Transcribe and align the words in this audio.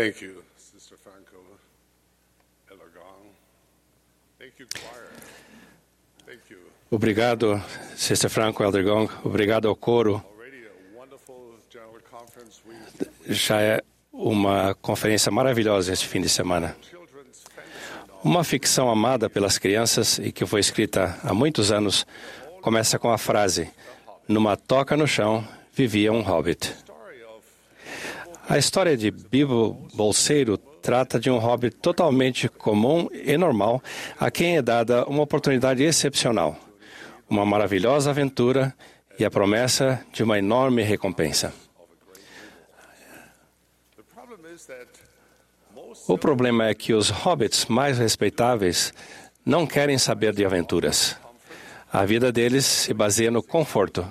Thank 0.00 0.24
you, 0.24 0.42
Sister 0.56 0.96
Franco, 0.96 1.36
Elagong. 2.70 3.28
Thank 4.38 4.58
you, 4.58 4.66
choir. 4.74 5.10
Thank 6.24 6.50
you. 6.50 6.56
Obrigado, 6.90 7.62
Sister 7.96 8.30
Franco 8.30 8.62
Eldergong. 8.62 9.10
Obrigado 9.22 9.68
ao 9.68 9.76
coro. 9.76 10.24
Já 13.28 13.60
é 13.60 13.82
uma 14.10 14.74
conferência 14.76 15.30
maravilhosa 15.30 15.92
este 15.92 16.08
fim 16.08 16.22
de 16.22 16.30
semana. 16.30 16.74
Uma 18.24 18.42
ficção 18.42 18.88
amada 18.88 19.28
pelas 19.28 19.58
crianças 19.58 20.18
e 20.18 20.32
que 20.32 20.46
foi 20.46 20.60
escrita 20.60 21.20
há 21.22 21.34
muitos 21.34 21.70
anos 21.70 22.06
começa 22.62 22.98
com 22.98 23.10
a 23.10 23.18
frase: 23.18 23.70
Numa 24.26 24.56
toca 24.56 24.96
no 24.96 25.06
chão 25.06 25.46
vivia 25.74 26.10
um 26.10 26.22
hobbit. 26.22 26.89
A 28.50 28.58
história 28.58 28.96
de 28.96 29.12
Bilbo 29.12 29.86
Bolseiro 29.94 30.58
trata 30.58 31.20
de 31.20 31.30
um 31.30 31.38
hobbit 31.38 31.76
totalmente 31.76 32.48
comum 32.48 33.08
e 33.12 33.38
normal, 33.38 33.80
a 34.18 34.28
quem 34.28 34.56
é 34.56 34.62
dada 34.62 35.04
uma 35.04 35.22
oportunidade 35.22 35.84
excepcional, 35.84 36.58
uma 37.28 37.46
maravilhosa 37.46 38.10
aventura 38.10 38.74
e 39.16 39.24
a 39.24 39.30
promessa 39.30 40.04
de 40.12 40.24
uma 40.24 40.36
enorme 40.36 40.82
recompensa. 40.82 41.54
O 46.08 46.18
problema 46.18 46.66
é 46.66 46.74
que 46.74 46.92
os 46.92 47.08
hobbits 47.08 47.66
mais 47.66 47.98
respeitáveis 47.98 48.92
não 49.46 49.64
querem 49.64 49.96
saber 49.96 50.34
de 50.34 50.44
aventuras. 50.44 51.16
A 51.92 52.04
vida 52.04 52.32
deles 52.32 52.64
se 52.64 52.92
baseia 52.92 53.30
no 53.30 53.44
conforto. 53.44 54.04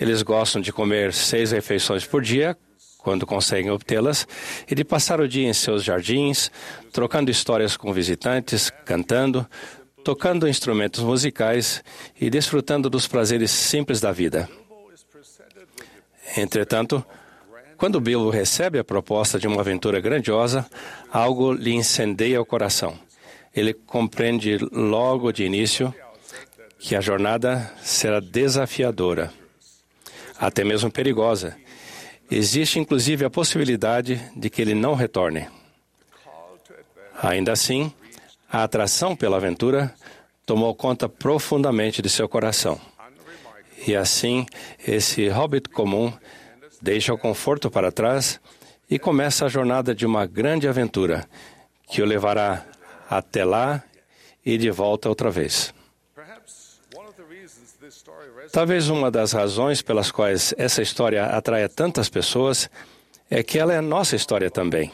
Eles 0.00 0.22
gostam 0.22 0.62
de 0.62 0.72
comer 0.72 1.12
seis 1.12 1.50
refeições 1.50 2.06
por 2.06 2.22
dia, 2.22 2.56
quando 2.98 3.24
conseguem 3.24 3.70
obtê-las, 3.70 4.26
e 4.68 4.74
de 4.74 4.84
passar 4.84 5.20
o 5.20 5.28
dia 5.28 5.48
em 5.48 5.52
seus 5.52 5.82
jardins, 5.82 6.50
trocando 6.92 7.30
histórias 7.30 7.76
com 7.76 7.92
visitantes, 7.92 8.70
cantando, 8.84 9.46
tocando 10.04 10.48
instrumentos 10.48 11.02
musicais 11.02 11.82
e 12.20 12.28
desfrutando 12.28 12.90
dos 12.90 13.06
prazeres 13.06 13.50
simples 13.50 14.00
da 14.00 14.12
vida. 14.12 14.48
Entretanto, 16.36 17.04
quando 17.76 18.00
Bilbo 18.00 18.28
recebe 18.28 18.78
a 18.78 18.84
proposta 18.84 19.38
de 19.38 19.46
uma 19.46 19.60
aventura 19.60 20.00
grandiosa, 20.00 20.66
algo 21.12 21.52
lhe 21.52 21.72
incendeia 21.72 22.40
o 22.40 22.44
coração. 22.44 22.98
Ele 23.54 23.72
compreende 23.72 24.58
logo 24.72 25.32
de 25.32 25.44
início 25.44 25.94
que 26.78 26.96
a 26.96 27.00
jornada 27.00 27.72
será 27.82 28.20
desafiadora, 28.20 29.32
até 30.38 30.64
mesmo 30.64 30.90
perigosa. 30.90 31.56
Existe 32.30 32.78
inclusive 32.78 33.24
a 33.24 33.30
possibilidade 33.30 34.20
de 34.36 34.50
que 34.50 34.60
ele 34.60 34.74
não 34.74 34.94
retorne. 34.94 35.48
Ainda 37.22 37.52
assim, 37.52 37.92
a 38.50 38.62
atração 38.62 39.16
pela 39.16 39.38
aventura 39.38 39.94
tomou 40.44 40.74
conta 40.74 41.08
profundamente 41.08 42.00
de 42.00 42.08
seu 42.08 42.28
coração. 42.28 42.80
E 43.86 43.96
assim, 43.96 44.46
esse 44.86 45.28
hobbit 45.28 45.68
comum 45.68 46.12
deixa 46.80 47.12
o 47.12 47.18
conforto 47.18 47.70
para 47.70 47.92
trás 47.92 48.40
e 48.90 48.98
começa 48.98 49.44
a 49.44 49.48
jornada 49.48 49.94
de 49.94 50.06
uma 50.06 50.26
grande 50.26 50.68
aventura 50.68 51.26
que 51.88 52.02
o 52.02 52.06
levará 52.06 52.64
até 53.08 53.44
lá 53.44 53.82
e 54.44 54.56
de 54.56 54.70
volta 54.70 55.08
outra 55.08 55.30
vez. 55.30 55.74
Talvez 58.52 58.88
uma 58.88 59.10
das 59.10 59.32
razões 59.32 59.82
pelas 59.82 60.10
quais 60.10 60.54
essa 60.58 60.82
história 60.82 61.24
atrai 61.26 61.68
tantas 61.68 62.08
pessoas 62.08 62.70
é 63.30 63.42
que 63.42 63.58
ela 63.58 63.72
é 63.72 63.80
nossa 63.80 64.16
história 64.16 64.50
também. 64.50 64.90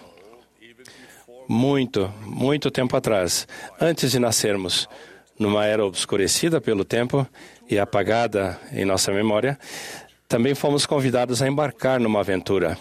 Muito, 1.48 2.12
muito 2.22 2.70
tempo 2.70 2.96
atrás, 2.96 3.46
antes 3.80 4.10
de 4.10 4.18
nascermos, 4.18 4.88
numa 5.38 5.66
era 5.66 5.84
obscurecida 5.84 6.60
pelo 6.60 6.84
tempo 6.84 7.26
e 7.68 7.78
apagada 7.78 8.58
em 8.72 8.84
nossa 8.84 9.12
memória, 9.12 9.58
também 10.26 10.54
fomos 10.54 10.86
convidados 10.86 11.42
a 11.42 11.48
embarcar 11.48 12.00
numa 12.00 12.20
aventura. 12.20 12.78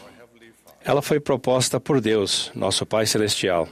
Ela 0.84 1.02
foi 1.02 1.20
proposta 1.20 1.80
por 1.80 2.02
Deus, 2.02 2.52
nosso 2.56 2.86
Pai 2.86 3.06
Celestial. 3.06 3.68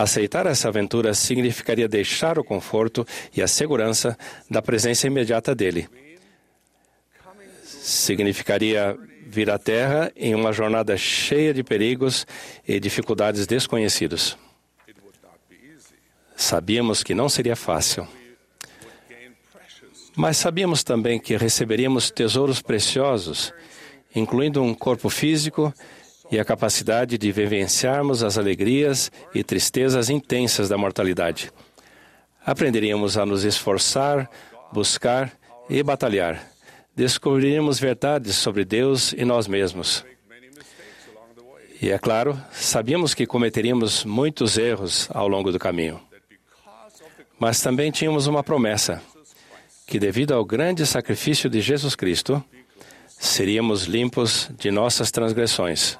Aceitar 0.00 0.46
essa 0.46 0.66
aventura 0.66 1.12
significaria 1.12 1.86
deixar 1.86 2.38
o 2.38 2.42
conforto 2.42 3.06
e 3.36 3.42
a 3.42 3.46
segurança 3.46 4.16
da 4.48 4.62
presença 4.62 5.06
imediata 5.06 5.54
dele. 5.54 5.86
Significaria 7.66 8.98
vir 9.26 9.50
à 9.50 9.58
Terra 9.58 10.10
em 10.16 10.34
uma 10.34 10.54
jornada 10.54 10.96
cheia 10.96 11.52
de 11.52 11.62
perigos 11.62 12.26
e 12.66 12.80
dificuldades 12.80 13.46
desconhecidos. 13.46 14.38
Sabíamos 16.34 17.02
que 17.02 17.14
não 17.14 17.28
seria 17.28 17.54
fácil, 17.54 18.08
mas 20.16 20.38
sabíamos 20.38 20.82
também 20.82 21.20
que 21.20 21.36
receberíamos 21.36 22.10
tesouros 22.10 22.62
preciosos, 22.62 23.52
incluindo 24.14 24.62
um 24.62 24.72
corpo 24.72 25.10
físico 25.10 25.74
e 26.30 26.38
a 26.38 26.44
capacidade 26.44 27.18
de 27.18 27.32
vivenciarmos 27.32 28.22
as 28.22 28.38
alegrias 28.38 29.10
e 29.34 29.42
tristezas 29.42 30.08
intensas 30.08 30.68
da 30.68 30.78
mortalidade. 30.78 31.50
Aprenderíamos 32.44 33.18
a 33.18 33.26
nos 33.26 33.44
esforçar, 33.44 34.30
buscar 34.72 35.32
e 35.68 35.82
batalhar. 35.82 36.42
Descobriríamos 36.94 37.78
verdades 37.78 38.36
sobre 38.36 38.64
Deus 38.64 39.12
e 39.12 39.24
nós 39.24 39.46
mesmos. 39.46 40.04
E 41.82 41.90
é 41.90 41.98
claro, 41.98 42.38
sabíamos 42.52 43.14
que 43.14 43.26
cometeríamos 43.26 44.04
muitos 44.04 44.58
erros 44.58 45.08
ao 45.12 45.26
longo 45.26 45.50
do 45.50 45.58
caminho. 45.58 46.00
Mas 47.38 47.62
também 47.62 47.90
tínhamos 47.90 48.26
uma 48.26 48.44
promessa: 48.44 49.02
que 49.86 49.98
devido 49.98 50.32
ao 50.32 50.44
grande 50.44 50.86
sacrifício 50.86 51.48
de 51.48 51.60
Jesus 51.60 51.96
Cristo, 51.96 52.44
seríamos 53.08 53.84
limpos 53.84 54.50
de 54.58 54.70
nossas 54.70 55.10
transgressões. 55.10 55.98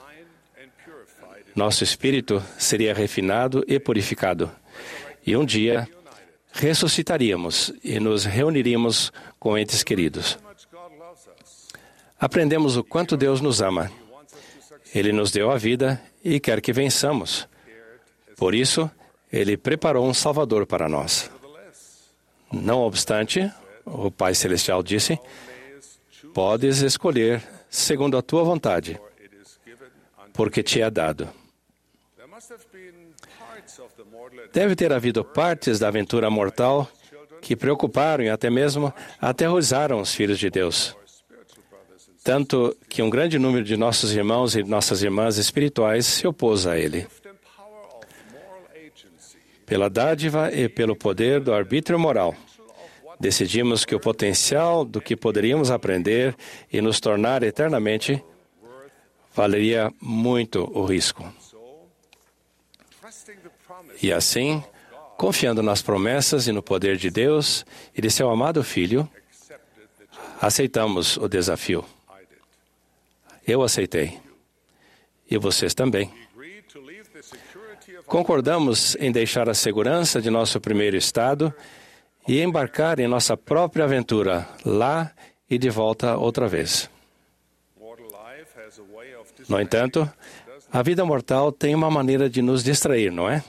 Nosso 1.54 1.82
espírito 1.84 2.42
seria 2.58 2.94
refinado 2.94 3.64
e 3.66 3.78
purificado. 3.78 4.50
E 5.26 5.36
um 5.36 5.44
dia 5.44 5.88
ressuscitaríamos 6.52 7.72
e 7.82 7.98
nos 8.00 8.24
reuniríamos 8.24 9.12
com 9.38 9.56
entes 9.56 9.82
queridos. 9.82 10.38
Aprendemos 12.18 12.76
o 12.76 12.84
quanto 12.84 13.16
Deus 13.16 13.40
nos 13.40 13.60
ama. 13.60 13.90
Ele 14.94 15.12
nos 15.12 15.30
deu 15.30 15.50
a 15.50 15.56
vida 15.56 16.00
e 16.22 16.38
quer 16.38 16.60
que 16.60 16.72
vençamos. 16.72 17.48
Por 18.36 18.54
isso, 18.54 18.90
ele 19.32 19.56
preparou 19.56 20.06
um 20.06 20.14
Salvador 20.14 20.66
para 20.66 20.88
nós. 20.88 21.30
Não 22.52 22.80
obstante, 22.80 23.50
o 23.84 24.10
Pai 24.10 24.34
Celestial 24.34 24.82
disse: 24.82 25.18
Podes 26.34 26.80
escolher 26.80 27.42
segundo 27.68 28.16
a 28.16 28.22
tua 28.22 28.42
vontade, 28.42 29.00
porque 30.32 30.62
te 30.62 30.80
é 30.80 30.90
dado. 30.90 31.39
Deve 34.52 34.74
ter 34.74 34.92
havido 34.92 35.24
partes 35.24 35.78
da 35.78 35.88
aventura 35.88 36.30
mortal 36.30 36.88
que 37.40 37.56
preocuparam 37.56 38.24
e 38.24 38.28
até 38.28 38.50
mesmo 38.50 38.92
aterrorizaram 39.20 40.00
os 40.00 40.14
filhos 40.14 40.38
de 40.38 40.50
Deus. 40.50 40.96
Tanto 42.22 42.76
que 42.88 43.02
um 43.02 43.08
grande 43.08 43.38
número 43.38 43.64
de 43.64 43.76
nossos 43.76 44.12
irmãos 44.12 44.54
e 44.54 44.62
nossas 44.62 45.02
irmãs 45.02 45.38
espirituais 45.38 46.06
se 46.06 46.26
opôs 46.26 46.66
a 46.66 46.78
ele. 46.78 47.06
Pela 49.64 49.88
dádiva 49.88 50.52
e 50.52 50.68
pelo 50.68 50.96
poder 50.96 51.40
do 51.40 51.54
arbítrio 51.54 51.98
moral, 51.98 52.34
decidimos 53.18 53.84
que 53.84 53.94
o 53.94 54.00
potencial 54.00 54.84
do 54.84 55.00
que 55.00 55.16
poderíamos 55.16 55.70
aprender 55.70 56.34
e 56.72 56.80
nos 56.80 57.00
tornar 57.00 57.42
eternamente 57.42 58.22
valeria 59.34 59.92
muito 60.00 60.70
o 60.74 60.84
risco. 60.84 61.39
E 64.02 64.12
assim, 64.12 64.62
confiando 65.16 65.62
nas 65.62 65.82
promessas 65.82 66.46
e 66.46 66.52
no 66.52 66.62
poder 66.62 66.96
de 66.96 67.10
Deus 67.10 67.64
e 67.94 68.00
de 68.00 68.10
seu 68.10 68.30
amado 68.30 68.62
Filho, 68.64 69.08
aceitamos 70.40 71.16
o 71.16 71.28
desafio. 71.28 71.84
Eu 73.46 73.62
aceitei. 73.62 74.18
E 75.30 75.36
vocês 75.38 75.74
também. 75.74 76.10
Concordamos 78.06 78.96
em 78.96 79.12
deixar 79.12 79.48
a 79.48 79.54
segurança 79.54 80.20
de 80.20 80.30
nosso 80.30 80.60
primeiro 80.60 80.96
estado 80.96 81.54
e 82.26 82.40
embarcar 82.40 82.98
em 82.98 83.06
nossa 83.06 83.36
própria 83.36 83.84
aventura, 83.84 84.48
lá 84.64 85.12
e 85.48 85.58
de 85.58 85.70
volta 85.70 86.16
outra 86.16 86.48
vez. 86.48 86.90
No 89.48 89.60
entanto, 89.60 90.10
a 90.72 90.82
vida 90.82 91.04
mortal 91.04 91.50
tem 91.50 91.74
uma 91.74 91.90
maneira 91.90 92.30
de 92.30 92.40
nos 92.40 92.62
distrair, 92.62 93.10
não 93.10 93.28
é? 93.28 93.42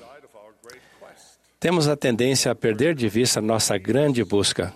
Temos 1.62 1.88
a 1.88 1.96
tendência 1.96 2.52
a 2.52 2.56
perder 2.56 2.96
de 2.96 3.08
vista 3.08 3.40
nossa 3.40 3.78
grande 3.78 4.24
busca, 4.24 4.74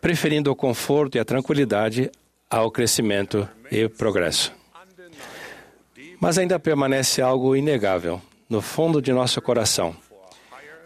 preferindo 0.00 0.50
o 0.50 0.56
conforto 0.56 1.16
e 1.16 1.18
a 1.18 1.24
tranquilidade 1.24 2.10
ao 2.48 2.70
crescimento 2.70 3.46
e 3.70 3.86
progresso. 3.86 4.54
Mas 6.18 6.38
ainda 6.38 6.58
permanece 6.58 7.20
algo 7.20 7.54
inegável 7.54 8.22
no 8.48 8.62
fundo 8.62 9.02
de 9.02 9.12
nosso 9.12 9.38
coração, 9.42 9.94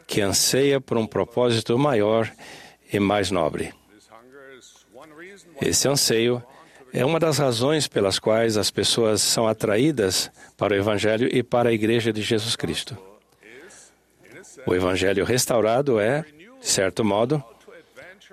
que 0.08 0.20
anseia 0.20 0.80
por 0.80 0.98
um 0.98 1.06
propósito 1.06 1.78
maior 1.78 2.28
e 2.92 2.98
mais 2.98 3.30
nobre. 3.30 3.72
Esse 5.62 5.86
anseio 5.86 6.42
é 6.92 7.04
uma 7.04 7.20
das 7.20 7.38
razões 7.38 7.86
pelas 7.86 8.18
quais 8.18 8.56
as 8.56 8.72
pessoas 8.72 9.22
são 9.22 9.46
atraídas 9.46 10.32
para 10.56 10.74
o 10.74 10.76
Evangelho 10.76 11.28
e 11.32 11.44
para 11.44 11.68
a 11.68 11.72
Igreja 11.72 12.12
de 12.12 12.22
Jesus 12.22 12.56
Cristo. 12.56 13.09
O 14.66 14.74
Evangelho 14.74 15.24
restaurado 15.24 15.98
é, 15.98 16.22
de 16.60 16.68
certo 16.68 17.04
modo, 17.04 17.42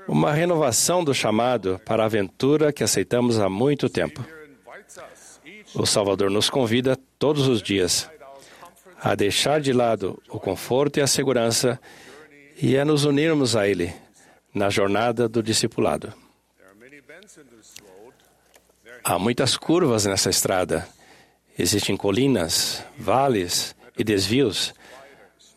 uma 0.07 0.31
renovação 0.31 1.03
do 1.03 1.13
chamado 1.13 1.79
para 1.85 2.03
a 2.03 2.05
aventura 2.05 2.71
que 2.71 2.83
aceitamos 2.83 3.39
há 3.39 3.49
muito 3.49 3.89
tempo. 3.89 4.25
O 5.75 5.85
Salvador 5.85 6.29
nos 6.31 6.49
convida 6.49 6.97
todos 7.19 7.47
os 7.47 7.61
dias 7.61 8.09
a 8.99 9.13
deixar 9.15 9.61
de 9.61 9.71
lado 9.73 10.21
o 10.29 10.39
conforto 10.39 10.97
e 10.97 11.01
a 11.01 11.07
segurança 11.07 11.79
e 12.59 12.77
a 12.77 12.83
nos 12.83 13.05
unirmos 13.05 13.55
a 13.55 13.67
Ele 13.67 13.93
na 14.53 14.69
jornada 14.69 15.29
do 15.29 15.43
discipulado. 15.43 16.13
Há 19.03 19.19
muitas 19.19 19.55
curvas 19.55 20.05
nessa 20.05 20.29
estrada. 20.29 20.87
Existem 21.57 21.95
colinas, 21.95 22.83
vales 22.97 23.75
e 23.97 24.03
desvios. 24.03 24.73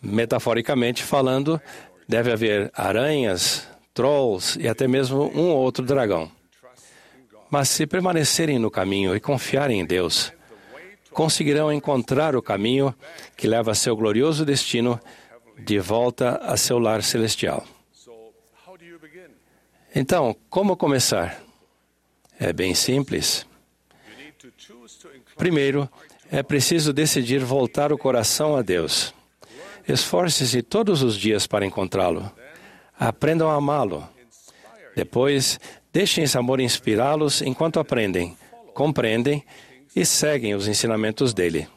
Metaforicamente 0.02 1.02
falando, 1.02 1.60
deve 2.08 2.32
haver 2.32 2.70
aranhas, 2.74 3.68
trolls 3.92 4.58
e 4.58 4.68
até 4.68 4.88
mesmo 4.88 5.30
um 5.34 5.50
ou 5.50 5.58
outro 5.58 5.84
dragão. 5.84 6.30
Mas 7.50 7.68
se 7.68 7.86
permanecerem 7.86 8.58
no 8.58 8.70
caminho 8.70 9.14
e 9.14 9.20
confiarem 9.20 9.80
em 9.80 9.84
Deus, 9.84 10.32
conseguirão 11.10 11.72
encontrar 11.72 12.36
o 12.36 12.42
caminho 12.42 12.94
que 13.36 13.46
leva 13.46 13.74
seu 13.74 13.96
glorioso 13.96 14.44
destino 14.44 15.00
de 15.58 15.78
volta 15.78 16.36
a 16.36 16.56
seu 16.56 16.78
lar 16.78 17.02
celestial. 17.02 17.64
Então, 19.94 20.36
como 20.48 20.76
começar? 20.76 21.42
É 22.38 22.52
bem 22.52 22.74
simples. 22.74 23.44
Primeiro, 25.36 25.90
é 26.30 26.42
preciso 26.42 26.92
decidir 26.92 27.40
voltar 27.40 27.92
o 27.92 27.98
coração 27.98 28.56
a 28.56 28.62
Deus. 28.62 29.12
Esforce-se 29.86 30.62
todos 30.62 31.02
os 31.02 31.16
dias 31.16 31.46
para 31.46 31.66
encontrá-lo. 31.66 32.30
Aprendam 32.98 33.50
a 33.50 33.54
amá-lo. 33.54 34.08
Depois, 34.94 35.58
deixem 35.92 36.24
esse 36.24 36.36
amor 36.36 36.60
inspirá-los 36.60 37.42
enquanto 37.42 37.80
aprendem, 37.80 38.36
compreendem 38.74 39.44
e 39.94 40.04
seguem 40.04 40.54
os 40.54 40.68
ensinamentos 40.68 41.32
dele. 41.32 41.68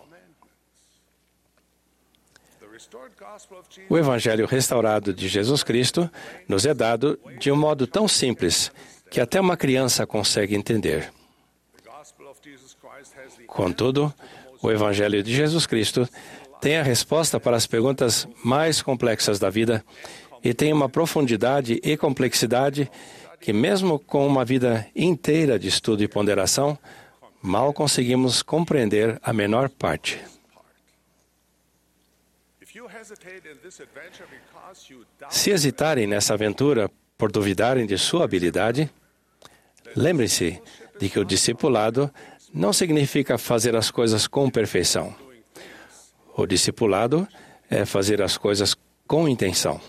O 3.90 3.98
Evangelho 3.98 4.46
restaurado 4.46 5.14
de 5.14 5.28
Jesus 5.28 5.64
Cristo 5.64 6.10
nos 6.48 6.66
é 6.66 6.74
dado 6.74 7.20
de 7.40 7.52
um 7.52 7.56
modo 7.56 7.88
tão 7.88 8.08
simples 8.08 8.72
que 9.10 9.20
até 9.20 9.40
uma 9.40 9.58
criança 9.58 10.06
consegue 10.06 10.56
entender. 10.56 11.12
Contudo, 13.48 14.14
o 14.62 14.72
Evangelho 14.72 15.22
de 15.24 15.36
Jesus 15.36 15.66
Cristo 15.66 16.08
tem 16.64 16.78
a 16.78 16.82
resposta 16.82 17.42
para 17.42 17.58
as 17.58 17.68
perguntas 17.68 18.26
mais 18.42 18.82
complexas 18.82 19.38
da 19.38 19.50
vida 19.50 19.84
e 20.42 20.54
tem 20.54 20.72
uma 20.72 20.88
profundidade 20.88 21.82
e 21.84 21.98
complexidade 21.98 22.90
que, 23.42 23.52
mesmo 23.52 24.00
com 24.00 24.26
uma 24.26 24.46
vida 24.46 24.88
inteira 24.96 25.60
de 25.60 25.68
estudo 25.68 26.02
e 26.02 26.08
ponderação, 26.08 26.80
mal 27.42 27.74
conseguimos 27.74 28.42
compreender 28.42 29.20
a 29.22 29.34
menor 29.34 29.68
parte. 29.68 30.18
Se 35.30 35.50
hesitarem 35.50 36.08
nessa 36.08 36.34
aventura 36.34 36.90
por 37.18 37.30
duvidarem 37.30 37.86
de 37.86 37.98
sua 37.98 38.24
habilidade, 38.24 38.90
lembre-se 39.98 40.62
de 40.98 41.10
que 41.10 41.20
o 41.20 41.26
discipulado 41.26 42.10
não 42.54 42.72
significa 42.72 43.38
fazer 43.38 43.76
as 43.76 43.92
coisas 43.92 44.28
com 44.28 44.50
perfeição. 44.50 45.23
O 46.36 46.46
discipulado 46.46 47.28
é 47.70 47.86
fazer 47.86 48.22
as 48.22 48.38
coisas 48.38 48.76
com 49.08 49.28
intenção. 49.28 49.80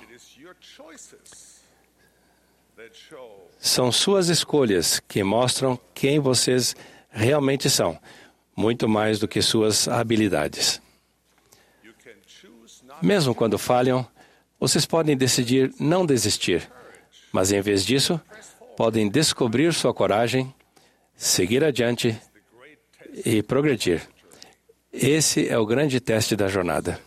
São 3.59 3.91
suas 3.91 4.29
escolhas 4.29 5.01
que 5.01 5.23
mostram 5.23 5.79
quem 5.95 6.19
vocês 6.21 6.77
realmente 7.11 7.71
são, 7.71 7.99
muito 8.55 8.89
mais 8.89 9.19
do 9.19 9.27
que 9.27 9.41
suas 9.41 9.89
habilidades. 9.89 10.83
Mesmo 13.01 13.35
quando 13.35 13.59
falham, 13.59 14.07
vocês 14.61 14.85
podem 14.87 15.17
decidir 15.17 15.73
não 15.81 16.05
desistir, 16.05 16.71
mas 17.33 17.53
em 17.53 17.61
vez 17.61 17.85
disso, 17.85 18.21
podem 18.77 19.09
descobrir 19.09 19.73
sua 19.73 19.95
coragem, 19.95 20.55
seguir 21.17 21.65
adiante 21.65 22.21
e 23.25 23.43
progredir. 23.43 24.14
Esse 24.95 25.49
é 25.49 25.59
o 25.59 25.67
grande 25.67 25.99
teste 25.99 26.37
da 26.37 26.47
jornada. 26.47 27.01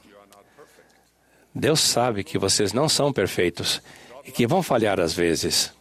Deus 1.56 1.80
sabe 1.80 2.22
que 2.22 2.38
vocês 2.38 2.74
não 2.74 2.90
são 2.90 3.14
perfeitos 3.14 3.82
e 4.26 4.32
que 4.32 4.46
vão 4.46 4.62
falhar 4.62 5.00
às 5.00 5.14
vezes. 5.14 5.74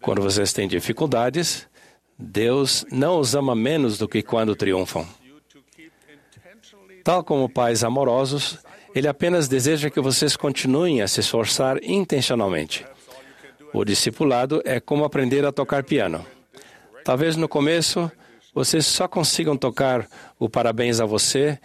Quando 0.00 0.22
vocês 0.22 0.54
têm 0.54 0.66
dificuldades, 0.66 1.68
Deus 2.18 2.86
não 2.90 3.18
os 3.20 3.34
ama 3.34 3.54
menos 3.54 3.98
do 3.98 4.08
que 4.08 4.22
quando 4.22 4.56
triunfam. 4.56 5.06
Tal 7.04 7.22
como 7.22 7.48
pais 7.48 7.84
amorosos, 7.84 8.58
Ele 8.94 9.06
apenas 9.06 9.48
deseja 9.48 9.90
que 9.90 10.00
vocês 10.00 10.34
continuem 10.34 11.02
a 11.02 11.08
se 11.08 11.20
esforçar 11.20 11.78
intencionalmente. 11.82 12.86
O 13.72 13.84
discipulado 13.84 14.62
é 14.64 14.80
como 14.80 15.04
aprender 15.04 15.44
a 15.44 15.52
tocar 15.52 15.84
piano. 15.84 16.24
Talvez 17.04 17.36
no 17.36 17.48
começo 17.48 18.10
vocês 18.54 18.86
só 18.86 19.08
consigam 19.08 19.56
tocar 19.56 20.08
o 20.38 20.48
parabéns 20.48 21.00
a 21.00 21.04
você 21.04 21.58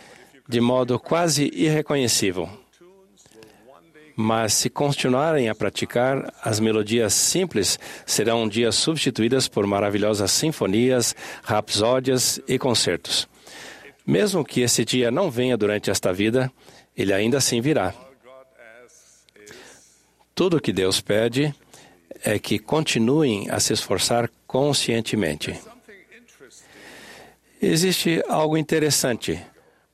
de 0.48 0.60
modo 0.60 1.00
quase 1.00 1.52
irreconhecível. 1.54 2.50
Mas 4.16 4.54
se 4.54 4.70
continuarem 4.70 5.48
a 5.48 5.56
praticar, 5.56 6.34
as 6.44 6.60
melodias 6.60 7.14
simples 7.14 7.80
serão 8.06 8.44
um 8.44 8.50
dia 8.50 8.72
substituídas 8.72 9.48
por 9.48 9.66
maravilhosas 9.66 10.32
sinfonias, 10.32 11.16
rapsódias 11.44 12.42
e 12.48 12.58
concertos. 12.58 13.30
Mesmo 14.06 14.44
que 14.44 14.62
esse 14.62 14.84
dia 14.84 15.12
não 15.12 15.30
venha 15.30 15.56
durante 15.56 15.90
esta 15.90 16.12
vida, 16.12 16.52
ele 16.98 17.14
ainda 17.14 17.38
assim 17.38 17.62
virá. 17.62 17.94
Tudo 20.34 20.58
o 20.58 20.62
que 20.62 20.74
Deus 20.74 21.00
pede 21.00 21.54
é 22.24 22.40
que 22.40 22.60
continuem 22.60 23.50
a 23.50 23.60
se 23.60 23.72
esforçar 23.72 24.30
conscientemente. 24.48 25.58
Existe 27.61 28.23
algo 28.30 28.57
interessante, 28.57 29.45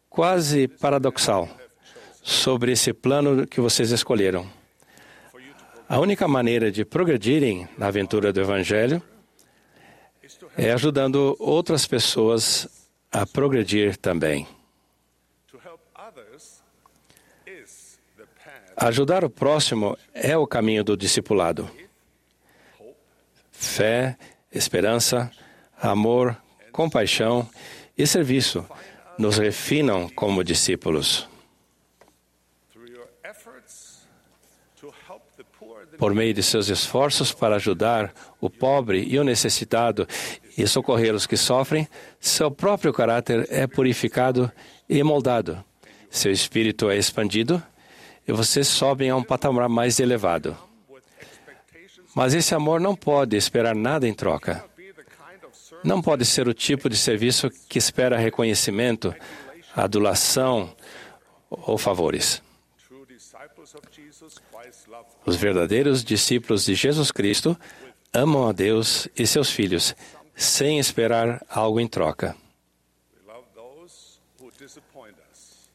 quase 0.07 0.67
paradoxal, 0.67 1.49
sobre 2.21 2.71
esse 2.71 2.93
plano 2.93 3.47
que 3.47 3.59
vocês 3.59 3.89
escolheram. 3.89 4.47
A 5.89 5.99
única 5.99 6.27
maneira 6.27 6.71
de 6.71 6.85
progredirem 6.85 7.67
na 7.75 7.87
aventura 7.87 8.31
do 8.31 8.39
Evangelho 8.39 9.01
é 10.55 10.71
ajudando 10.71 11.35
outras 11.39 11.87
pessoas 11.87 12.67
a 13.11 13.25
progredir 13.25 13.97
também. 13.97 14.47
Ajudar 18.77 19.23
o 19.23 19.29
próximo 19.29 19.97
é 20.13 20.37
o 20.37 20.45
caminho 20.45 20.83
do 20.83 20.95
discipulado. 20.95 21.69
Fé, 23.51 24.17
esperança, 24.51 25.31
amor, 25.81 26.37
compaixão 26.75 27.47
e 27.97 28.05
serviço 28.05 28.65
nos 29.17 29.37
refinam 29.37 30.09
como 30.09 30.43
discípulos. 30.43 31.25
Por 35.97 36.13
meio 36.13 36.33
de 36.33 36.43
seus 36.43 36.67
esforços 36.67 37.31
para 37.31 37.55
ajudar 37.55 38.13
o 38.41 38.49
pobre 38.49 39.05
e 39.07 39.17
o 39.17 39.23
necessitado 39.23 40.05
e 40.57 40.67
socorrer 40.67 41.15
os 41.15 41.25
que 41.25 41.37
sofrem, 41.37 41.87
seu 42.19 42.51
próprio 42.51 42.91
caráter 42.91 43.47
é 43.49 43.65
purificado 43.65 44.51
e 44.89 45.01
moldado. 45.01 45.63
Seu 46.09 46.29
espírito 46.29 46.89
é 46.89 46.97
expandido 46.97 47.63
e 48.27 48.33
vocês 48.33 48.67
sobem 48.67 49.09
a 49.09 49.15
um 49.15 49.23
patamar 49.23 49.69
mais 49.69 50.01
elevado. 50.01 50.57
Mas 52.13 52.33
esse 52.33 52.53
amor 52.53 52.81
não 52.81 52.95
pode 52.95 53.37
esperar 53.37 53.73
nada 53.73 54.05
em 54.05 54.13
troca. 54.13 54.74
Não 55.85 56.01
pode 56.01 56.25
ser 56.25 56.47
o 56.47 56.53
tipo 56.53 56.89
de 56.89 56.97
serviço 56.97 57.47
que 57.69 57.77
espera 57.77 58.17
reconhecimento, 58.17 59.13
adulação 59.75 60.75
ou 61.47 61.77
favores. 61.77 62.41
Os 65.23 65.35
verdadeiros 65.35 66.03
discípulos 66.03 66.65
de 66.65 66.73
Jesus 66.73 67.11
Cristo 67.11 67.55
amam 68.11 68.47
a 68.47 68.51
Deus 68.51 69.07
e 69.15 69.27
seus 69.27 69.51
filhos, 69.51 69.95
sem 70.35 70.79
esperar 70.79 71.45
algo 71.47 71.79
em 71.79 71.87
troca. 71.87 72.35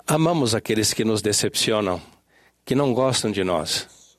Amamos 0.05 0.57
aqueles 0.57 0.93
que 0.93 1.05
nos 1.05 1.23
decepcionam, 1.23 2.03
que 2.65 2.75
não 2.75 2.93
gostam 2.93 3.31
de 3.31 3.45
nós, 3.45 4.19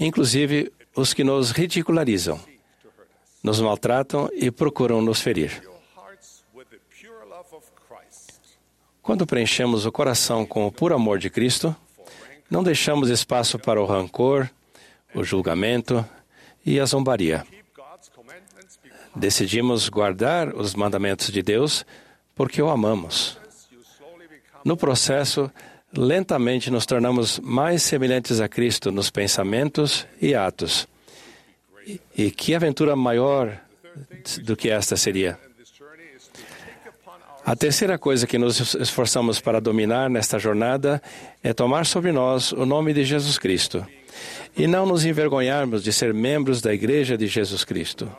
inclusive 0.00 0.72
os 0.96 1.12
que 1.12 1.22
nos 1.22 1.50
ridicularizam, 1.50 2.40
nos 3.42 3.60
maltratam 3.60 4.28
e 4.32 4.50
procuram 4.50 5.02
nos 5.02 5.20
ferir. 5.20 5.62
Quando 9.02 9.26
preenchemos 9.26 9.84
o 9.84 9.90
coração 9.90 10.46
com 10.46 10.66
o 10.66 10.70
puro 10.70 10.94
amor 10.94 11.18
de 11.18 11.28
Cristo, 11.28 11.74
não 12.48 12.62
deixamos 12.62 13.10
espaço 13.10 13.58
para 13.58 13.82
o 13.82 13.86
rancor, 13.86 14.48
o 15.14 15.24
julgamento 15.24 16.04
e 16.64 16.78
a 16.78 16.86
zombaria. 16.86 17.44
Decidimos 19.14 19.88
guardar 19.88 20.54
os 20.54 20.74
mandamentos 20.74 21.28
de 21.28 21.42
Deus 21.42 21.84
porque 22.34 22.62
o 22.62 22.68
amamos. 22.68 23.38
No 24.64 24.76
processo, 24.76 25.50
lentamente 25.92 26.70
nos 26.70 26.86
tornamos 26.86 27.38
mais 27.40 27.82
semelhantes 27.82 28.40
a 28.40 28.48
Cristo 28.48 28.92
nos 28.92 29.10
pensamentos 29.10 30.06
e 30.20 30.34
atos. 30.34 30.86
E, 32.16 32.30
que 32.30 32.54
aventura 32.54 32.94
maior 32.94 33.60
do 34.42 34.56
que 34.56 34.70
esta 34.70 34.96
seria? 34.96 35.38
A 37.44 37.56
terceira 37.56 37.98
coisa 37.98 38.26
que 38.26 38.38
nos 38.38 38.74
esforçamos 38.76 39.40
para 39.40 39.60
dominar 39.60 40.08
nesta 40.08 40.38
jornada 40.38 41.02
é 41.42 41.52
tomar 41.52 41.86
sobre 41.86 42.12
nós 42.12 42.52
o 42.52 42.64
nome 42.64 42.94
de 42.94 43.04
Jesus 43.04 43.36
Cristo 43.36 43.84
e 44.56 44.66
não 44.66 44.86
nos 44.86 45.04
envergonharmos 45.04 45.82
de 45.82 45.92
ser 45.92 46.14
membros 46.14 46.60
da 46.60 46.72
Igreja 46.72 47.18
de 47.18 47.26
Jesus 47.26 47.64
Cristo. 47.64 48.10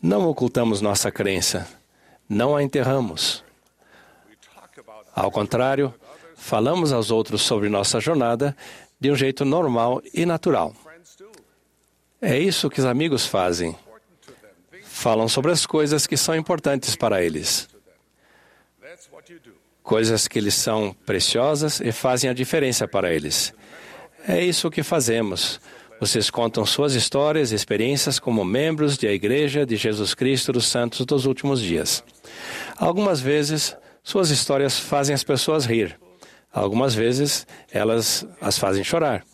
Não 0.00 0.28
ocultamos 0.28 0.80
nossa 0.80 1.12
crença, 1.12 1.68
não 2.28 2.56
a 2.56 2.62
enterramos. 2.62 3.44
Ao 5.14 5.30
contrário, 5.30 5.94
falamos 6.34 6.92
aos 6.92 7.12
outros 7.12 7.42
sobre 7.42 7.68
nossa 7.68 8.00
jornada 8.00 8.56
de 8.98 9.10
um 9.10 9.14
jeito 9.14 9.44
normal 9.44 10.02
e 10.12 10.26
natural. 10.26 10.74
É 12.24 12.38
isso 12.38 12.70
que 12.70 12.78
os 12.78 12.86
amigos 12.86 13.26
fazem. 13.26 13.74
Falam 14.84 15.28
sobre 15.28 15.50
as 15.50 15.66
coisas 15.66 16.06
que 16.06 16.16
são 16.16 16.36
importantes 16.36 16.94
para 16.94 17.20
eles, 17.20 17.68
coisas 19.82 20.28
que 20.28 20.38
lhes 20.38 20.54
são 20.54 20.94
preciosas 21.04 21.80
e 21.80 21.90
fazem 21.90 22.30
a 22.30 22.32
diferença 22.32 22.86
para 22.86 23.12
eles. 23.12 23.52
É 24.28 24.40
isso 24.40 24.70
que 24.70 24.84
fazemos. 24.84 25.60
Vocês 25.98 26.30
contam 26.30 26.64
suas 26.64 26.94
histórias 26.94 27.50
e 27.50 27.56
experiências 27.56 28.20
como 28.20 28.44
membros 28.44 28.96
da 28.96 29.10
Igreja 29.10 29.66
de 29.66 29.74
Jesus 29.74 30.14
Cristo 30.14 30.52
dos 30.52 30.68
Santos 30.68 31.04
dos 31.04 31.26
últimos 31.26 31.60
dias. 31.60 32.04
Algumas 32.76 33.20
vezes, 33.20 33.76
suas 34.04 34.30
histórias 34.30 34.78
fazem 34.78 35.12
as 35.12 35.24
pessoas 35.24 35.66
rir. 35.66 35.98
Algumas 36.52 36.94
vezes, 36.94 37.46
elas 37.72 38.24
as 38.40 38.58
fazem 38.58 38.84
chorar. 38.84 39.24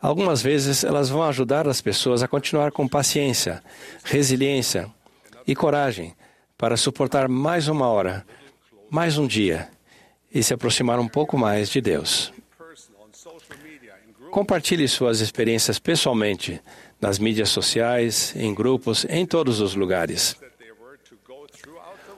Algumas 0.00 0.42
vezes, 0.42 0.84
elas 0.84 1.08
vão 1.08 1.22
ajudar 1.22 1.66
as 1.66 1.80
pessoas 1.80 2.22
a 2.22 2.28
continuar 2.28 2.70
com 2.70 2.86
paciência, 2.86 3.62
resiliência 4.04 4.88
e 5.46 5.54
coragem 5.54 6.14
para 6.56 6.76
suportar 6.76 7.28
mais 7.28 7.68
uma 7.68 7.88
hora, 7.88 8.24
mais 8.90 9.18
um 9.18 9.26
dia 9.26 9.68
e 10.32 10.42
se 10.42 10.52
aproximar 10.52 10.98
um 10.98 11.08
pouco 11.08 11.38
mais 11.38 11.70
de 11.70 11.80
Deus. 11.80 12.32
Compartilhe 14.30 14.86
suas 14.86 15.20
experiências 15.20 15.78
pessoalmente, 15.78 16.60
nas 17.00 17.18
mídias 17.18 17.48
sociais, 17.48 18.34
em 18.36 18.54
grupos, 18.54 19.06
em 19.08 19.24
todos 19.24 19.60
os 19.60 19.74
lugares. 19.74 20.36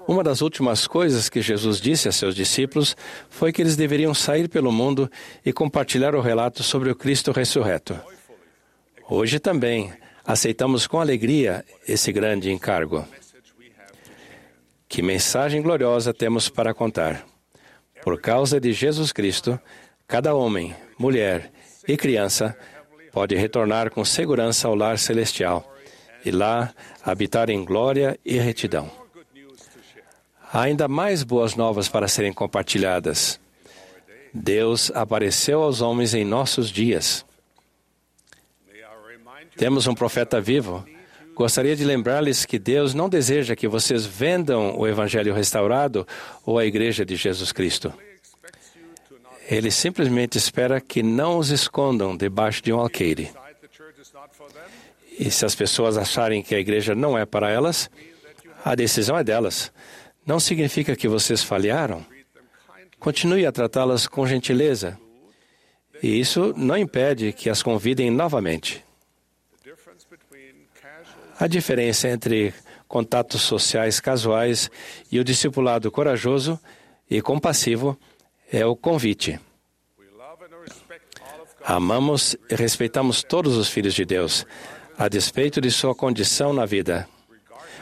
Uma 0.09 0.25
das 0.25 0.41
últimas 0.41 0.87
coisas 0.87 1.29
que 1.29 1.43
Jesus 1.43 1.79
disse 1.79 2.09
a 2.09 2.13
seus 2.13 2.35
discípulos 2.35 2.97
foi 3.29 3.53
que 3.53 3.61
eles 3.61 3.77
deveriam 3.77 4.15
sair 4.15 4.49
pelo 4.49 4.73
mundo 4.73 5.11
e 5.45 5.53
compartilhar 5.53 6.15
o 6.15 6.23
relato 6.23 6.63
sobre 6.63 6.91
o 6.91 6.95
Cristo 6.95 7.31
ressurreto. 7.31 7.95
Hoje 9.07 9.39
também 9.39 9.93
aceitamos 10.25 10.87
com 10.87 10.99
alegria 10.99 11.63
esse 11.87 12.11
grande 12.11 12.51
encargo. 12.51 13.07
Que 14.89 15.03
mensagem 15.03 15.61
gloriosa 15.61 16.15
temos 16.15 16.49
para 16.49 16.73
contar. 16.73 17.27
Por 18.03 18.19
causa 18.19 18.59
de 18.59 18.73
Jesus 18.73 19.13
Cristo, 19.13 19.61
cada 20.07 20.35
homem, 20.35 20.75
mulher 20.99 21.53
e 21.87 21.99
criança 21.99 22.57
pode 23.13 23.37
retornar 23.37 23.91
com 23.91 24.03
segurança 24.07 24.69
ao 24.69 24.75
lar 24.75 24.99
celestial 24.99 25.71
e 26.25 26.31
lá 26.31 26.73
habitar 27.05 27.51
em 27.51 27.63
glória 27.63 28.19
e 28.25 28.39
retidão. 28.39 28.91
Há 30.51 30.63
ainda 30.63 30.89
mais 30.89 31.23
boas 31.23 31.55
novas 31.55 31.89
para 31.89 32.09
serem 32.09 32.33
compartilhadas. 32.33 33.39
Deus 34.33 34.91
apareceu 34.95 35.63
aos 35.63 35.81
homens 35.81 36.15
em 36.15 36.25
nossos 36.25 36.71
dias. 36.71 37.25
Temos 39.57 39.87
um 39.87 39.95
profeta 39.95 40.41
vivo. 40.41 40.85
Gostaria 41.35 41.77
de 41.77 41.85
lembrar-lhes 41.85 42.47
que 42.47 42.59
Deus 42.59 42.95
não 42.95 43.09
deseja 43.09 43.55
que 43.55 43.69
vocês 43.69 44.07
vendam 44.07 44.77
o 44.79 44.87
Evangelho 44.87 45.35
restaurado 45.35 46.07
ou 46.45 46.59
a 46.59 46.65
Igreja 46.65 47.05
de 47.05 47.15
Jesus 47.15 47.53
Cristo. 47.53 47.93
Ele 49.49 49.71
simplesmente 49.71 50.37
espera 50.37 50.81
que 50.81 51.03
não 51.03 51.39
os 51.39 51.51
escondam 51.51 52.17
debaixo 52.17 52.63
de 52.63 52.73
um 52.73 52.79
alqueire. 52.79 53.31
E 55.19 55.31
se 55.31 55.45
as 55.45 55.55
pessoas 55.55 55.97
acharem 55.97 56.43
que 56.43 56.55
a 56.55 56.61
igreja 56.61 56.95
não 56.95 57.19
é 57.19 57.25
para 57.25 57.51
elas, 57.51 57.91
a 58.65 58.75
decisão 58.75 59.19
é 59.19 59.25
delas. 59.25 59.73
Não 60.29 60.39
significa 60.39 60.95
que 60.95 61.09
vocês 61.09 61.43
falharam. 61.43 62.05
Continue 62.99 63.47
a 63.47 63.51
tratá-las 63.51 64.07
com 64.07 64.27
gentileza. 64.27 65.01
E 66.03 66.21
isso 66.21 66.53
não 66.55 66.77
impede 66.77 67.33
que 67.33 67.49
as 67.49 67.63
convidem 67.63 68.11
novamente. 68.11 68.85
A 71.41 71.47
diferença 71.47 72.11
entre 72.11 72.53
contatos 72.87 73.41
sociais 73.41 74.01
casuais 74.01 74.71
e 75.11 75.19
o 75.19 75.25
discipulado 75.25 75.91
corajoso 75.91 76.61
e 77.11 77.23
compassivo 77.23 77.99
é 78.53 78.67
o 78.67 78.77
convite. 78.77 79.41
Amamos 81.65 82.37
e 82.51 82.55
respeitamos 82.55 83.23
todos 83.23 83.57
os 83.57 83.71
filhos 83.71 83.95
de 83.95 84.05
Deus, 84.05 84.45
a 84.99 85.09
despeito 85.09 85.59
de 85.59 85.71
sua 85.71 85.95
condição 85.95 86.53
na 86.53 86.67
vida, 86.67 87.09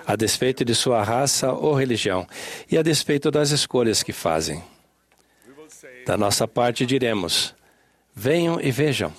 a 0.07 0.15
despeito 0.15 0.65
de 0.65 0.75
sua 0.75 1.03
raça 1.03 1.53
ou 1.53 1.75
religião 1.75 2.27
e 2.71 2.79
a 2.79 2.83
despeito 2.83 3.31
das 3.31 3.51
escolhas 3.51 4.03
que 4.03 4.13
fazem. 4.13 4.63
Da 6.07 6.17
nossa 6.17 6.47
parte 6.47 6.87
diremos: 6.87 7.55
venham 8.15 8.61
e 8.61 8.71
vejam. 8.71 9.13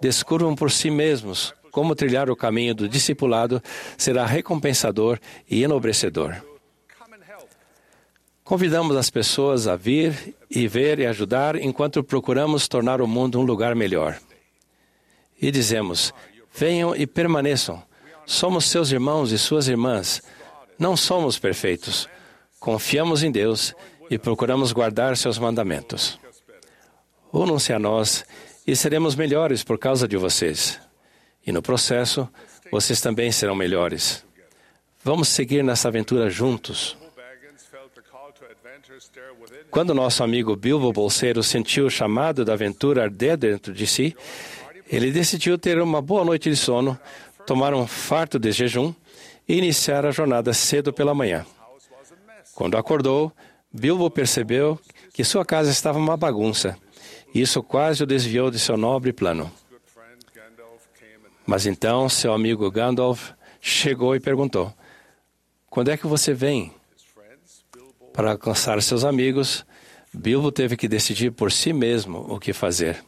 Descubram 0.00 0.54
por 0.54 0.70
si 0.70 0.90
mesmos 0.90 1.54
como 1.70 1.94
trilhar 1.94 2.30
o 2.30 2.36
caminho 2.36 2.74
do 2.74 2.88
discipulado 2.88 3.62
será 3.98 4.24
recompensador 4.24 5.18
e 5.48 5.62
enobrecedor. 5.62 6.34
Convidamos 8.42 8.96
as 8.96 9.10
pessoas 9.10 9.66
a 9.66 9.76
vir 9.76 10.34
e 10.50 10.66
ver 10.66 11.00
e 11.00 11.06
ajudar 11.06 11.56
enquanto 11.56 12.02
procuramos 12.02 12.66
tornar 12.66 13.02
o 13.02 13.06
mundo 13.06 13.38
um 13.38 13.42
lugar 13.42 13.74
melhor. 13.74 14.18
E 15.40 15.50
dizemos: 15.50 16.14
venham 16.54 16.96
e 16.96 17.06
permaneçam. 17.06 17.82
Somos 18.26 18.68
seus 18.68 18.90
irmãos 18.90 19.30
e 19.30 19.38
suas 19.38 19.68
irmãs. 19.68 20.20
Não 20.76 20.96
somos 20.96 21.38
perfeitos. 21.38 22.08
Confiamos 22.58 23.22
em 23.22 23.30
Deus 23.30 23.72
e 24.10 24.18
procuramos 24.18 24.72
guardar 24.72 25.16
seus 25.16 25.38
mandamentos. 25.38 26.18
Unam-se 27.32 27.72
a 27.72 27.78
nós 27.78 28.24
e 28.66 28.74
seremos 28.74 29.14
melhores 29.14 29.62
por 29.62 29.78
causa 29.78 30.08
de 30.08 30.16
vocês. 30.16 30.80
E 31.46 31.52
no 31.52 31.62
processo, 31.62 32.28
vocês 32.70 33.00
também 33.00 33.30
serão 33.30 33.54
melhores. 33.54 34.24
Vamos 35.04 35.28
seguir 35.28 35.62
nessa 35.62 35.86
aventura 35.86 36.28
juntos. 36.28 36.96
Quando 39.70 39.94
nosso 39.94 40.24
amigo 40.24 40.56
Bilbo 40.56 40.92
Bolseiro 40.92 41.42
sentiu 41.42 41.86
o 41.86 41.90
chamado 41.90 42.44
da 42.44 42.54
aventura 42.54 43.04
arder 43.04 43.36
dentro 43.36 43.72
de 43.72 43.86
si, 43.86 44.16
ele 44.88 45.10
decidiu 45.10 45.58
ter 45.58 45.80
uma 45.80 46.00
boa 46.00 46.24
noite 46.24 46.48
de 46.48 46.56
sono, 46.56 46.98
tomar 47.46 47.72
um 47.72 47.86
farto 47.86 48.38
de 48.38 48.50
jejum 48.50 48.92
e 49.48 49.56
iniciar 49.56 50.04
a 50.04 50.10
jornada 50.10 50.52
cedo 50.52 50.92
pela 50.92 51.14
manhã. 51.14 51.46
Quando 52.54 52.76
acordou, 52.76 53.32
Bilbo 53.72 54.10
percebeu 54.10 54.78
que 55.12 55.22
sua 55.22 55.44
casa 55.44 55.70
estava 55.70 55.98
uma 55.98 56.16
bagunça. 56.16 56.76
Isso 57.34 57.62
quase 57.62 58.02
o 58.02 58.06
desviou 58.06 58.50
de 58.50 58.58
seu 58.58 58.76
nobre 58.76 59.12
plano. 59.12 59.50
Mas 61.46 61.66
então 61.66 62.08
seu 62.08 62.32
amigo 62.32 62.70
Gandalf 62.70 63.30
chegou 63.60 64.16
e 64.16 64.20
perguntou: 64.20 64.72
Quando 65.70 65.90
é 65.90 65.96
que 65.96 66.06
você 66.06 66.34
vem? 66.34 66.72
Para 68.12 68.32
alcançar 68.32 68.82
seus 68.82 69.04
amigos, 69.04 69.64
Bilbo 70.12 70.50
teve 70.50 70.76
que 70.76 70.88
decidir 70.88 71.30
por 71.30 71.52
si 71.52 71.72
mesmo 71.72 72.26
o 72.28 72.40
que 72.40 72.52
fazer. 72.52 73.04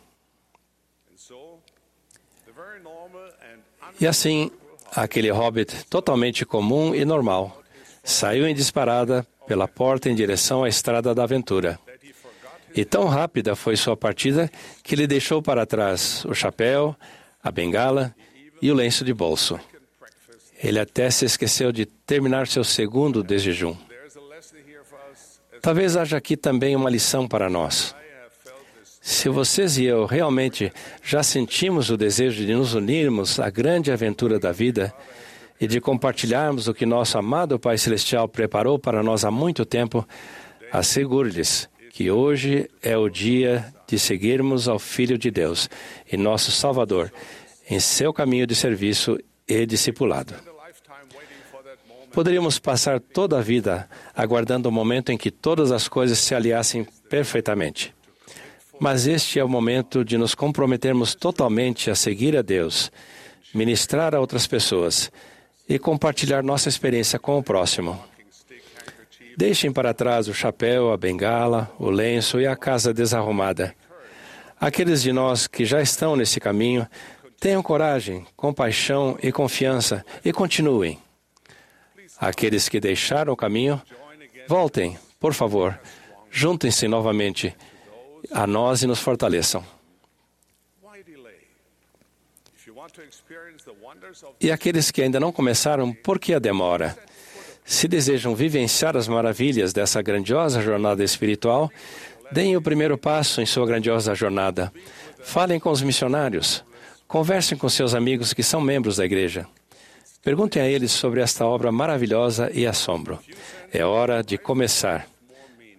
E 4.01 4.07
assim, 4.07 4.51
aquele 4.95 5.31
hobbit 5.31 5.85
totalmente 5.87 6.45
comum 6.45 6.95
e 6.95 7.05
normal 7.05 7.61
saiu 8.03 8.47
em 8.47 8.55
disparada 8.55 9.27
pela 9.47 9.67
porta 9.67 10.09
em 10.09 10.15
direção 10.15 10.63
à 10.65 10.69
estrada 10.69 11.15
da 11.15 11.25
aventura. 11.25 11.79
E 12.75 12.85
tão 12.85 13.07
rápida 13.07 13.57
foi 13.57 13.77
sua 13.77 13.97
partida 13.97 14.51
que 14.83 14.95
ele 14.95 15.07
deixou 15.07 15.43
para 15.43 15.67
trás 15.67 16.25
o 16.27 16.35
chapéu, 16.35 16.95
a 17.43 17.51
bengala 17.51 18.15
e 18.63 18.71
o 18.71 18.75
lenço 18.75 19.05
de 19.05 19.13
bolso. 19.13 19.59
Ele 20.63 20.79
até 20.79 21.11
se 21.11 21.25
esqueceu 21.25 21.73
de 21.73 21.87
terminar 21.87 22.47
seu 22.47 22.63
segundo 22.63 23.23
de 23.23 23.39
jejum. 23.39 23.77
Talvez 25.61 25.97
haja 25.97 26.17
aqui 26.17 26.37
também 26.37 26.77
uma 26.77 26.91
lição 26.91 27.27
para 27.27 27.51
nós. 27.51 27.95
Se 29.01 29.29
vocês 29.29 29.79
e 29.79 29.85
eu 29.85 30.05
realmente 30.07 30.73
já 31.03 31.23
sentimos 31.23 31.91
o 31.91 31.97
desejo 31.97 32.45
de 32.45 32.55
nos 32.55 32.75
unirmos 32.75 33.39
à 33.39 33.49
grande 33.49 33.91
aventura 33.91 34.39
da 34.39 34.53
vida 34.53 34.93
e 35.61 35.67
de 35.67 35.81
compartilharmos 35.81 36.69
o 36.69 36.75
que 36.75 36.87
nosso 36.87 37.19
amado 37.19 37.59
Pai 37.59 37.79
Celestial 37.79 38.29
preparou 38.29 38.79
para 38.79 39.03
nós 39.03 39.25
há 39.25 39.31
muito 39.31 39.65
tempo, 39.65 40.07
assegure-lhes 40.71 41.69
que 41.91 42.11
hoje 42.11 42.69
é 42.83 42.97
o 42.97 43.09
dia 43.09 43.73
de 43.87 43.99
seguirmos 43.99 44.69
ao 44.69 44.79
Filho 44.79 45.19
de 45.19 45.31
Deus 45.31 45.69
e 46.11 46.17
nosso 46.17 46.53
Salvador 46.53 47.13
em 47.69 47.81
seu 47.81 48.13
caminho 48.13 48.47
de 48.47 48.55
serviço 48.55 49.19
e 49.47 49.67
discipulado. 49.67 50.35
Poderíamos 52.13 52.59
passar 52.59 53.01
toda 53.01 53.39
a 53.39 53.43
vida 53.43 53.89
aguardando 54.15 54.69
o 54.69 54.73
momento 54.73 55.11
em 55.11 55.19
que 55.19 55.31
todas 55.31 55.71
as 55.71 55.89
coisas 55.89 56.19
se 56.19 56.35
aliassem 56.35 56.87
perfeitamente. 57.09 57.98
Mas 58.81 59.07
este 59.07 59.39
é 59.41 59.45
o 59.45 59.49
momento 59.49 60.05
de 60.05 60.17
nos 60.17 60.35
comprometermos 60.35 61.15
totalmente 61.15 61.91
a 61.91 61.95
seguir 61.95 62.37
a 62.37 62.43
Deus, 62.43 62.93
ministrar 63.53 64.15
a 64.15 64.21
outras 64.21 64.47
pessoas 64.47 65.11
e 65.69 65.79
compartilhar 65.79 66.43
nossa 66.43 66.69
experiência 66.69 67.19
com 67.19 67.39
o 67.39 67.43
próximo. 67.43 68.01
Deixem 69.37 69.73
para 69.73 69.95
trás 69.95 70.29
o 70.29 70.35
chapéu, 70.35 70.93
a 70.93 70.97
bengala, 70.97 71.71
o 71.79 71.91
lenço 71.91 72.41
e 72.41 72.47
a 72.47 72.57
casa 72.57 72.95
desarrumada. 72.95 73.75
Aqueles 74.61 75.03
de 75.03 75.13
nós 75.13 75.47
que 75.47 75.65
já 75.65 75.81
estão 75.81 76.17
nesse 76.17 76.41
caminho, 76.41 76.87
tenham 77.39 77.63
coragem, 77.63 78.27
compaixão 78.37 79.17
e 79.23 79.31
confiança 79.31 80.05
e 80.25 80.33
continuem. 80.33 80.99
Aqueles 82.19 82.69
que 82.69 82.81
deixaram 82.81 83.33
o 83.33 83.37
caminho, 83.37 83.81
voltem, 84.49 84.99
por 85.21 85.33
favor, 85.33 85.79
juntem-se 86.31 86.89
novamente 86.89 87.55
a 88.31 88.47
nós 88.47 88.83
e 88.83 88.87
nos 88.87 89.01
fortaleçam. 89.01 89.65
E 94.41 94.51
aqueles 94.51 94.91
que 94.91 95.03
ainda 95.03 95.21
não 95.21 95.33
começaram, 95.33 95.93
por 95.93 96.19
que 96.19 96.35
a 96.35 96.39
demora? 96.39 96.97
Se 97.65 97.87
desejam 97.87 98.35
vivenciar 98.35 98.97
as 98.97 99.07
maravilhas 99.07 99.73
dessa 99.73 100.01
grandiosa 100.01 100.63
jornada 100.63 101.05
espiritual, 101.05 101.71
deem 102.33 102.57
o 102.57 102.63
primeiro 102.63 102.97
passo 102.97 103.41
em 103.43 103.47
sua 103.47 103.67
grandiosa 103.67 104.15
jornada. 104.15 104.73
Falem 105.23 105.61
com 105.61 105.71
os 105.71 105.83
missionários. 105.83 106.65
Conversem 107.07 107.59
com 107.59 107.69
seus 107.69 107.95
amigos 107.95 108.33
que 108.33 108.43
são 108.43 108.61
membros 108.61 108.97
da 108.97 109.05
igreja. 109.05 109.47
Perguntem 110.23 110.63
a 110.63 110.69
eles 110.69 110.93
sobre 110.93 111.21
esta 111.21 111.45
obra 111.45 111.71
maravilhosa 111.71 112.51
e 112.53 112.67
assombro. 112.67 113.19
É 113.73 113.85
hora 113.85 114.23
de 114.23 114.39
começar. 114.39 115.07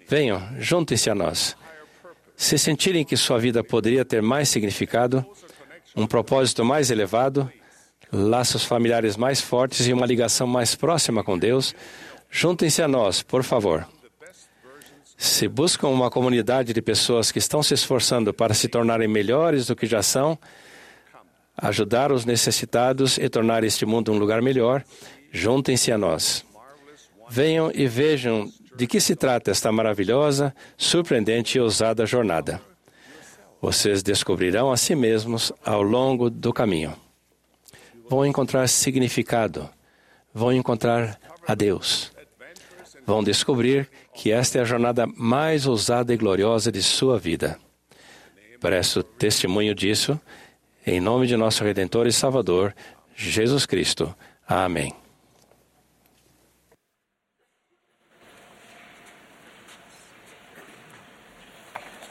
Venham, 0.08 0.42
juntem-se 0.60 1.10
a 1.10 1.16
nós. 1.16 1.56
Se 2.40 2.58
sentirem 2.58 3.04
que 3.04 3.18
sua 3.18 3.38
vida 3.38 3.62
poderia 3.62 4.06
ter 4.06 4.22
mais 4.22 4.48
significado, 4.48 5.26
um 5.94 6.08
propósito 6.08 6.64
mais 6.64 6.90
elevado, 6.90 7.52
laços 8.10 8.64
familiares 8.64 9.18
mais 9.18 9.42
fortes 9.42 9.86
e 9.86 9.92
uma 9.92 10.06
ligação 10.06 10.48
mais 10.48 10.74
próxima 10.74 11.22
com 11.22 11.38
Deus, 11.38 11.76
juntem-se 12.32 12.82
a 12.82 12.88
nós, 12.88 13.22
por 13.22 13.44
favor. 13.44 13.86
Se 15.18 15.50
buscam 15.50 15.90
uma 15.90 16.10
comunidade 16.10 16.72
de 16.72 16.82
pessoas 16.82 17.30
que 17.30 17.40
estão 17.40 17.62
se 17.62 17.74
esforçando 17.74 18.34
para 18.34 18.54
se 18.54 18.70
tornarem 18.70 19.10
melhores 19.10 19.68
do 19.68 19.76
que 19.76 19.86
já 19.86 20.02
são, 20.02 20.40
ajudar 21.58 22.10
os 22.10 22.24
necessitados 22.24 23.18
e 23.18 23.28
tornar 23.28 23.66
este 23.66 23.86
mundo 23.86 24.14
um 24.14 24.18
lugar 24.18 24.42
melhor, 24.42 24.86
juntem-se 25.30 25.92
a 25.92 25.98
nós. 25.98 26.46
Venham 27.30 27.70
e 27.76 27.86
vejam 27.86 28.50
de 28.80 28.88
que 28.88 29.00
se 29.00 29.16
trata 29.16 29.52
esta 29.52 29.72
maravilhosa, 29.72 30.56
surpreendente 30.78 31.58
e 31.58 31.62
ousada 31.62 32.06
jornada. 32.06 32.60
Vocês 33.62 34.02
descobrirão 34.02 34.72
a 34.72 34.78
si 34.78 34.96
mesmos 34.96 35.52
ao 35.64 35.84
longo 35.84 36.30
do 36.30 36.52
caminho 36.52 36.96
vão 38.10 38.26
encontrar 38.26 38.68
significado, 38.68 39.70
vão 40.34 40.52
encontrar 40.52 41.20
a 41.48 41.54
Deus. 41.54 42.12
Vão 43.06 43.24
descobrir 43.24 43.88
que 44.14 44.32
esta 44.32 44.58
é 44.58 44.62
a 44.62 44.66
jornada 44.66 45.06
mais 45.16 45.68
ousada 45.68 46.14
e 46.14 46.18
gloriosa 46.18 46.72
de 46.72 46.82
sua 46.82 47.20
vida. 47.20 47.60
Presto 48.60 49.04
testemunho 49.04 49.76
disso, 49.76 50.20
em 50.86 51.00
nome 51.00 51.28
de 51.28 51.38
nosso 51.38 51.64
Redentor 51.64 52.08
e 52.08 52.12
Salvador, 52.12 52.74
Jesus 53.16 53.66
Cristo. 53.66 54.14
Amém. 54.48 54.94